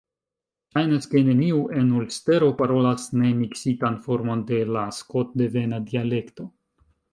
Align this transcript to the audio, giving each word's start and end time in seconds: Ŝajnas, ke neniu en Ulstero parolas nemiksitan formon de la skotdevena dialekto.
Ŝajnas, 0.75 1.07
ke 1.11 1.19
neniu 1.27 1.59
en 1.81 1.91
Ulstero 1.99 2.47
parolas 2.63 3.05
nemiksitan 3.25 4.01
formon 4.07 4.43
de 4.53 4.65
la 4.79 4.89
skotdevena 5.03 5.85
dialekto. 5.93 6.51